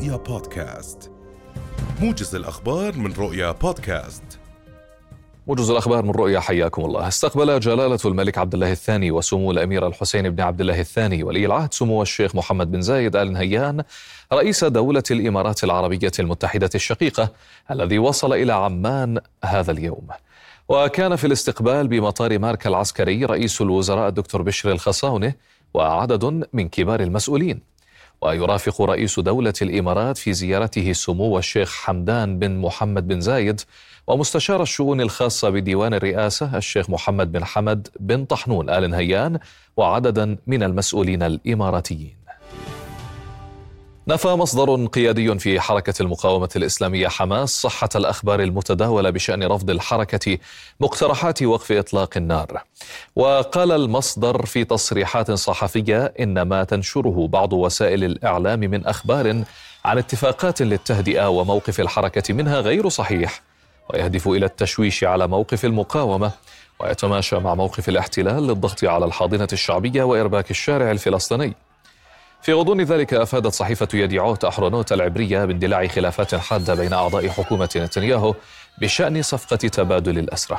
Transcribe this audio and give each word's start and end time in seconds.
رؤيا 0.00 0.16
بودكاست. 0.16 1.10
موجز 2.00 2.34
الأخبار 2.34 2.96
من 2.96 3.12
رؤيا 3.12 3.52
بودكاست. 3.52 4.22
موجز 5.46 5.70
الأخبار 5.70 6.02
من 6.02 6.10
رؤيا 6.10 6.40
حياكم 6.40 6.84
الله. 6.84 7.08
استقبل 7.08 7.60
جلالة 7.60 7.98
الملك 8.04 8.38
عبد 8.38 8.54
الله 8.54 8.72
الثاني 8.72 9.10
وسمو 9.10 9.50
الأمير 9.50 9.86
الحسين 9.86 10.30
بن 10.30 10.40
عبد 10.40 10.60
الله 10.60 10.80
الثاني 10.80 11.22
ولي 11.22 11.46
العهد 11.46 11.74
سمو 11.74 12.02
الشيخ 12.02 12.34
محمد 12.34 12.72
بن 12.72 12.80
زايد 12.80 13.16
آل 13.16 13.32
نهيان 13.32 13.82
رئيس 14.32 14.64
دولة 14.64 15.02
الإمارات 15.10 15.64
العربية 15.64 16.12
المتحدة 16.18 16.70
الشقيقة 16.74 17.32
الذي 17.70 17.98
وصل 17.98 18.32
إلى 18.32 18.52
عمان 18.52 19.20
هذا 19.44 19.72
اليوم. 19.72 20.06
وكان 20.68 21.16
في 21.16 21.26
الاستقبال 21.26 21.88
بمطار 21.88 22.38
ماركا 22.38 22.70
العسكري 22.70 23.24
رئيس 23.24 23.60
الوزراء 23.60 24.08
الدكتور 24.08 24.42
بشر 24.42 24.72
الخصاونة 24.72 25.34
وعدد 25.74 26.46
من 26.52 26.68
كبار 26.68 27.00
المسؤولين. 27.00 27.70
ويرافق 28.22 28.82
رئيس 28.82 29.20
دولة 29.20 29.52
الإمارات 29.62 30.18
في 30.18 30.32
زيارته 30.32 30.92
سمو 30.92 31.38
الشيخ 31.38 31.74
حمدان 31.74 32.38
بن 32.38 32.50
محمد 32.58 33.08
بن 33.08 33.20
زايد 33.20 33.60
ومستشار 34.06 34.62
الشؤون 34.62 35.00
الخاصة 35.00 35.50
بديوان 35.50 35.94
الرئاسة 35.94 36.56
الشيخ 36.56 36.90
محمد 36.90 37.32
بن 37.32 37.44
حمد 37.44 37.88
بن 38.00 38.24
طحنون 38.24 38.70
آل 38.70 38.90
نهيان 38.90 39.38
وعددا 39.76 40.36
من 40.46 40.62
المسؤولين 40.62 41.22
الإماراتيين. 41.22 42.19
نفى 44.10 44.28
مصدر 44.28 44.86
قيادي 44.86 45.38
في 45.38 45.60
حركة 45.60 45.94
المقاومة 46.00 46.48
الإسلامية 46.56 47.08
حماس 47.08 47.48
صحة 47.48 47.88
الأخبار 47.96 48.40
المتداولة 48.42 49.10
بشأن 49.10 49.42
رفض 49.42 49.70
الحركة 49.70 50.38
مقترحات 50.80 51.42
وقف 51.42 51.72
إطلاق 51.72 52.16
النار. 52.16 52.62
وقال 53.16 53.72
المصدر 53.72 54.46
في 54.46 54.64
تصريحات 54.64 55.30
صحفية 55.30 56.14
إن 56.20 56.42
ما 56.42 56.64
تنشره 56.64 57.28
بعض 57.28 57.52
وسائل 57.52 58.04
الإعلام 58.04 58.60
من 58.60 58.86
أخبار 58.86 59.44
عن 59.84 59.98
اتفاقات 59.98 60.62
للتهدئة 60.62 61.28
وموقف 61.28 61.80
الحركة 61.80 62.34
منها 62.34 62.60
غير 62.60 62.88
صحيح 62.88 63.42
ويهدف 63.90 64.28
إلى 64.28 64.46
التشويش 64.46 65.04
على 65.04 65.28
موقف 65.28 65.64
المقاومة 65.64 66.30
ويتماشى 66.80 67.36
مع 67.36 67.54
موقف 67.54 67.88
الاحتلال 67.88 68.46
للضغط 68.46 68.84
على 68.84 69.04
الحاضنة 69.04 69.48
الشعبية 69.52 70.02
وإرباك 70.02 70.50
الشارع 70.50 70.90
الفلسطيني. 70.90 71.54
في 72.42 72.52
غضون 72.52 72.80
ذلك 72.80 73.14
أفادت 73.14 73.52
صحيفة 73.52 73.88
يديعوت 73.94 74.44
احرونوت 74.44 74.92
العبرية 74.92 75.44
باندلاع 75.44 75.86
خلافات 75.86 76.34
حادة 76.34 76.74
بين 76.74 76.92
أعضاء 76.92 77.28
حكومة 77.28 77.68
نتنياهو 77.76 78.34
بشأن 78.80 79.22
صفقة 79.22 79.56
تبادل 79.56 80.18
الاسرى. 80.18 80.58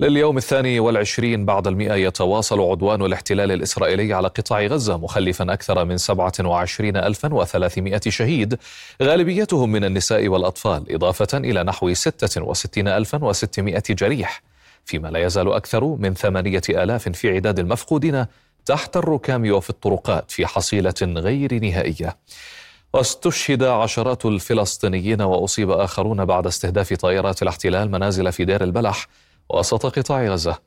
لليوم 0.00 0.36
الثاني 0.36 0.80
والعشرين 0.80 1.44
بعد 1.44 1.66
المئة 1.66 1.94
يتواصل 1.94 2.60
عدوان 2.60 3.02
الاحتلال 3.02 3.52
الإسرائيلي 3.52 4.14
على 4.14 4.28
قطاع 4.28 4.66
غزة 4.66 4.96
مخلفا 4.96 5.52
أكثر 5.52 5.84
من 5.84 5.96
27300 5.96 8.00
شهيد 8.08 8.58
غالبيتهم 9.02 9.72
من 9.72 9.84
النساء 9.84 10.28
والأطفال 10.28 10.94
إضافة 10.94 11.38
إلى 11.38 11.64
نحو 11.64 11.94
66600 11.94 13.82
جريح 13.90 14.42
فيما 14.84 15.08
لا 15.08 15.18
يزال 15.18 15.52
أكثر 15.52 15.84
من 15.84 16.14
8000 16.14 17.08
في 17.08 17.30
عداد 17.30 17.58
المفقودين 17.58 18.26
تحت 18.66 18.96
الركام 18.96 19.50
وفي 19.52 19.70
الطرقات 19.70 20.30
في 20.30 20.46
حصيلة 20.46 20.94
غير 21.02 21.54
نهائية. 21.64 22.16
واستشهد 22.92 23.62
عشرات 23.62 24.26
الفلسطينيين 24.26 25.22
وأصيب 25.22 25.70
آخرون 25.70 26.24
بعد 26.24 26.46
استهداف 26.46 26.92
طائرات 26.92 27.42
الاحتلال 27.42 27.90
منازل 27.90 28.32
في 28.32 28.44
دير 28.44 28.64
البلح 28.64 29.06
وسط 29.50 29.86
قطاع 29.98 30.26
غزة. 30.26 30.58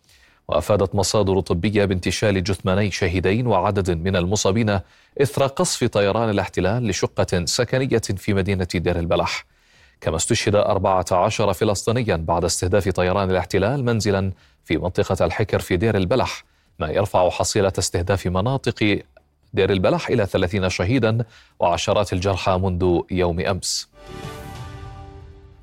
وأفادت 0.47 0.95
مصادر 0.95 1.39
طبية 1.39 1.85
بانتشال 1.85 2.43
جثماني 2.43 2.91
شهيدين 2.91 3.47
وعدد 3.47 3.91
من 3.91 4.15
المصابين 4.15 4.79
إثر 5.21 5.47
قصف 5.47 5.83
طيران 5.83 6.29
الاحتلال 6.29 6.87
لشقة 6.87 7.45
سكنية 7.45 8.01
في 8.17 8.33
مدينة 8.33 8.67
دير 8.75 8.99
البلح. 8.99 9.45
كما 10.01 10.15
استشهد 10.15 10.55
14 10.55 11.53
فلسطينيا 11.53 12.15
بعد 12.15 12.45
استهداف 12.45 12.89
طيران 12.89 13.31
الاحتلال 13.31 13.85
منزلا 13.85 14.31
في 14.65 14.77
منطقة 14.77 15.25
الحكر 15.25 15.59
في 15.59 15.77
دير 15.77 15.97
البلح 15.97 16.43
ما 16.81 16.89
يرفع 16.89 17.29
حصيلة 17.29 17.73
استهداف 17.79 18.27
مناطق 18.27 18.99
دير 19.53 19.71
البلح 19.71 20.07
إلى 20.07 20.25
30 20.25 20.69
شهيدا 20.69 21.25
وعشرات 21.59 22.13
الجرحى 22.13 22.57
منذ 22.57 23.01
يوم 23.11 23.39
أمس. 23.39 23.89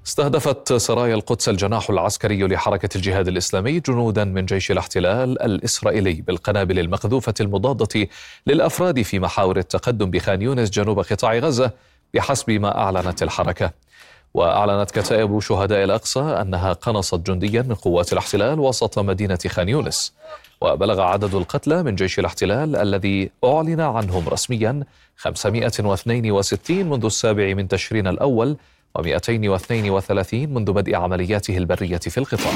استهدفت 0.07 0.73
سرايا 0.73 1.15
القدس 1.15 1.49
الجناح 1.49 1.91
العسكري 1.91 2.47
لحركة 2.47 2.97
الجهاد 2.97 3.29
الإسلامي 3.29 3.81
جنودا 3.81 4.25
من 4.25 4.47
جيش 4.47 4.71
الاحتلال 4.71 5.43
الإسرائيلي 5.43 6.13
بالقنابل 6.13 6.79
المقذوفة 6.79 7.35
المضادة 7.41 8.09
للأفراد 8.47 9.03
في 9.03 9.19
محاور 9.19 9.57
التقدم 9.59 10.11
بخان 10.11 10.43
يونس 10.43 10.71
جنوب 10.71 11.01
قطاع 11.01 11.39
غزة 11.39 11.71
بحسب 12.15 12.51
ما 12.51 12.79
أعلنت 12.79 13.23
الحركة. 13.23 13.71
وأعلنت 14.35 14.91
كتائب 14.91 15.41
شهداء 15.41 15.85
الأقصى 15.85 16.21
أنها 16.21 16.73
قنصت 16.73 17.21
جنديا 17.31 17.63
من 17.63 17.75
قوات 17.75 18.13
الاحتلال 18.13 18.61
وسط 18.61 18.99
مدينة 18.99 19.39
خان 19.49 19.69
يونس. 19.69 20.13
وبلغ 20.61 21.01
عدد 21.01 21.35
القتلى 21.35 21.83
من 21.83 21.95
جيش 21.95 22.19
الاحتلال 22.19 22.77
الذي 22.77 23.31
أعلن 23.45 23.81
عنهم 23.81 24.29
رسميا 24.29 24.85
562 25.17 26.87
منذ 26.87 27.05
السابع 27.05 27.55
من 27.55 27.69
تشرين 27.69 28.07
الأول 28.07 28.57
و232 28.99 30.33
منذ 30.33 30.73
بدء 30.73 30.95
عملياته 30.95 31.57
البرية 31.57 31.99
في 31.99 32.19
القطاع. 32.19 32.53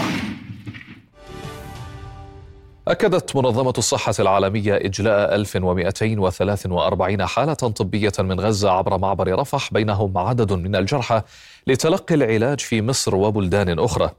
أكدت 2.88 3.36
منظمة 3.36 3.74
الصحة 3.78 4.14
العالمية 4.18 4.76
إجلاء 4.76 5.34
1243 5.34 7.26
حالة 7.26 7.54
طبية 7.54 8.12
من 8.18 8.40
غزة 8.40 8.70
عبر 8.70 8.98
معبر 8.98 9.38
رفح 9.38 9.72
بينهم 9.72 10.18
عدد 10.18 10.52
من 10.52 10.76
الجرحى 10.76 11.22
لتلقي 11.66 12.14
العلاج 12.14 12.60
في 12.60 12.82
مصر 12.82 13.14
وبلدان 13.14 13.78
أخرى. 13.78 14.10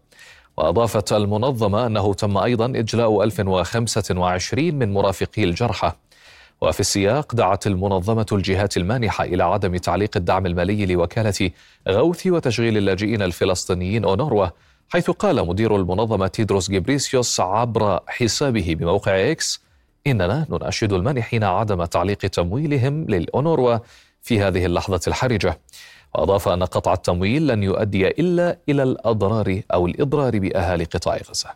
وأضافت 0.58 1.14
المنظمة 1.14 1.86
أنه 1.86 2.14
تم 2.14 2.38
أيضا 2.38 2.66
إجلاء 2.66 3.24
1025 3.24 4.76
من 4.76 4.94
مرافقي 4.94 5.44
الجرحى. 5.44 5.92
وفي 6.62 6.80
السياق 6.80 7.36
دعت 7.36 7.68
المنظمة 7.68 8.26
الجهات 8.32 8.78
المانحة 8.78 9.24
إلى 9.24 9.44
عدم 9.44 9.78
تعليق 9.78 10.18
الدعم 10.18 10.46
المالي 10.46 10.86
لوكالة 10.86 11.52
غوث 11.90 12.28
وتشغيل 12.28 12.78
اللاجئين 12.78 13.22
الفلسطينيين 13.22 14.06
أونروا 14.06 14.48
حيث 14.90 15.10
قال 15.10 15.48
مدير 15.48 15.76
المنظمة 15.76 16.28
تيدروس 16.28 16.72
جبريسيوس 16.72 17.40
عبر 17.40 18.00
حسابه 18.08 18.76
بموقع 18.80 19.32
إكس 19.32 19.64
إننا 20.08 20.46
نناشد 20.50 20.94
المانحين 20.94 21.44
عدم 21.44 21.86
تعليق 21.86 22.18
تمويلهم 22.18 23.06
للأونروا 23.06 23.78
في 24.22 24.42
هذه 24.42 24.66
اللحظة 24.66 25.02
الحرجة 25.08 25.60
وأضاف 26.16 26.48
أن 26.48 26.64
قطع 26.64 26.94
التمويل 26.94 27.48
لن 27.48 27.64
يؤدي 27.64 28.08
إلا 28.08 28.58
إلى 28.70 28.84
الأضرار 28.84 29.62
أو 29.74 29.88
الإضرار 29.88 30.40
بأهالي 30.40 30.84
قطاع 30.84 31.18
غزة. 31.30 31.50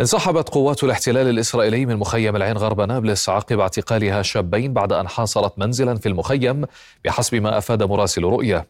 انسحبت 0.00 0.48
قوات 0.48 0.84
الاحتلال 0.84 1.28
الإسرائيلي 1.28 1.86
من 1.86 1.96
مخيم 1.96 2.36
العين 2.36 2.56
غرب 2.56 2.80
نابلس 2.80 3.28
عقب 3.28 3.60
اعتقالها 3.60 4.22
شابين 4.22 4.72
بعد 4.72 4.92
أن 4.92 5.08
حاصرت 5.08 5.58
منزلا 5.58 5.96
في 5.96 6.08
المخيم 6.08 6.64
بحسب 7.04 7.34
ما 7.34 7.58
أفاد 7.58 7.82
مراسل 7.82 8.22
رؤية. 8.22 8.66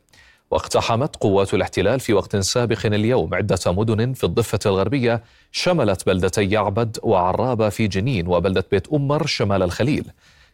واقتحمت 0.51 1.17
قوات 1.17 1.55
الاحتلال 1.55 2.01
في 2.01 2.13
وقت 2.13 2.37
سابق 2.37 2.87
اليوم 2.87 3.35
عدة 3.35 3.59
مدن 3.67 4.13
في 4.13 4.25
الضفة 4.25 4.59
الغربية 4.67 5.23
شملت 5.53 6.07
بلدتي 6.07 6.51
يعبد 6.51 6.99
وعرابة 7.03 7.69
في 7.69 7.89
جنين 7.89 8.27
وبلدة 8.27 8.65
بيت 8.71 8.93
أمر 8.93 9.27
شمال 9.27 9.63
الخليل. 9.63 10.05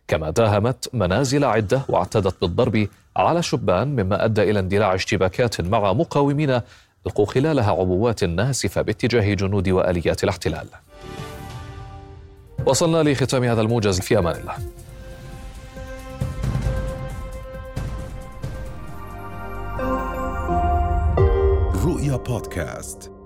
كما 0.09 0.31
داهمت 0.31 0.91
منازل 0.93 1.45
عدة 1.45 1.83
واعتدت 1.89 2.35
بالضرب 2.41 2.89
على 3.17 3.43
شبان 3.43 3.89
مما 3.89 4.25
أدى 4.25 4.43
إلى 4.51 4.59
اندلاع 4.59 4.95
اشتباكات 4.95 5.61
مع 5.61 5.93
مقاومين 5.93 6.61
ألقوا 7.07 7.27
خلالها 7.27 7.71
عبوات 7.71 8.25
ناسفة 8.25 8.83
باتجاه 8.83 9.35
جنود 9.35 9.69
وآليات 9.69 10.25
الاحتلال. 10.25 10.67
وصلنا 12.67 13.03
لختام 13.11 13.45
هذا 13.45 13.61
الموجز 13.61 14.01
في 14.01 14.19
أمان 14.19 14.37
الله. 14.37 14.55
رؤيا 21.84 22.16
بودكاست. 22.16 23.17